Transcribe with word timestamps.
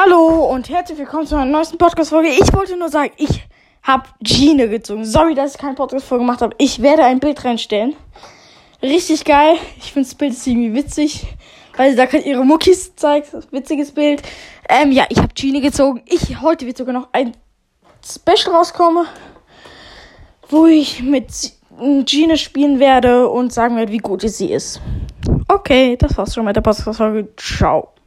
Hallo 0.00 0.44
und 0.44 0.68
herzlich 0.68 0.96
willkommen 0.96 1.26
zu 1.26 1.34
einer 1.34 1.50
neuesten 1.50 1.76
Podcast-Folge. 1.76 2.28
Ich 2.28 2.54
wollte 2.54 2.76
nur 2.76 2.88
sagen, 2.88 3.10
ich 3.16 3.42
habe 3.82 4.04
Gene 4.20 4.68
gezogen. 4.68 5.04
Sorry, 5.04 5.34
dass 5.34 5.56
ich 5.56 5.60
keine 5.60 5.74
Podcast-Folge 5.74 6.22
gemacht 6.22 6.40
habe. 6.40 6.54
Ich 6.58 6.80
werde 6.80 7.02
ein 7.02 7.18
Bild 7.18 7.44
reinstellen. 7.44 7.96
Richtig 8.80 9.24
geil. 9.24 9.56
Ich 9.76 9.92
finde 9.92 10.08
das 10.08 10.14
Bild 10.14 10.34
irgendwie 10.46 10.72
witzig, 10.72 11.26
weil 11.76 11.90
sie 11.90 11.96
da 11.96 12.04
gerade 12.04 12.22
ihre 12.22 12.44
Muckis 12.44 12.94
zeigt. 12.94 13.32
Witziges 13.50 13.90
Bild. 13.90 14.22
Ähm, 14.68 14.92
ja, 14.92 15.04
ich 15.08 15.18
habe 15.18 15.34
Gene 15.34 15.60
gezogen. 15.60 16.00
Ich, 16.06 16.40
heute 16.40 16.64
wird 16.64 16.76
sogar 16.76 16.94
noch 16.94 17.08
ein 17.10 17.32
Special 18.08 18.54
rauskommen, 18.54 19.04
wo 20.48 20.66
ich 20.66 21.02
mit 21.02 21.26
Gene 22.04 22.36
spielen 22.36 22.78
werde 22.78 23.28
und 23.28 23.52
sagen 23.52 23.74
werde, 23.74 23.90
wie 23.90 23.98
gut 23.98 24.20
sie 24.20 24.52
ist. 24.52 24.80
Okay, 25.48 25.96
das 25.96 26.16
war's 26.16 26.36
schon 26.36 26.44
mit 26.44 26.54
der 26.54 26.60
Podcast-Folge. 26.60 27.34
Ciao. 27.36 27.97